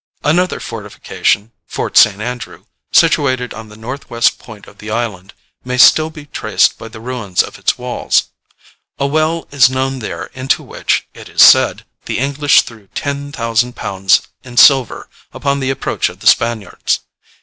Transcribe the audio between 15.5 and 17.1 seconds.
the approach of the Spaniards.